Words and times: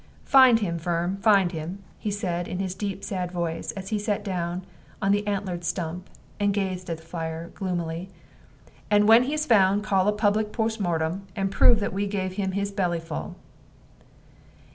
"Find 0.25 0.57
him, 0.61 0.79
Firm, 0.79 1.17
find 1.17 1.51
him," 1.51 1.83
he 1.99 2.09
said, 2.09 2.47
in 2.47 2.57
his 2.57 2.73
deep 2.73 3.03
sad 3.03 3.31
voice, 3.31 3.69
as 3.73 3.89
he 3.89 3.99
sat 3.99 4.23
down 4.25 4.63
on 4.99 5.11
the 5.11 5.27
antlered 5.27 5.63
stump 5.63 6.09
and 6.39 6.55
gazed 6.55 6.89
at 6.89 6.97
the 6.97 7.03
fire 7.03 7.49
gloomily. 7.53 8.09
"And 8.89 9.07
when 9.07 9.25
he 9.25 9.35
is 9.35 9.45
found, 9.45 9.83
call 9.83 10.07
a 10.07 10.11
public 10.11 10.51
postmortem, 10.51 11.27
and 11.35 11.51
prove 11.51 11.79
that 11.81 11.93
we 11.93 12.07
gave 12.07 12.33
him 12.33 12.53
his 12.53 12.71
bellyful." 12.71 13.35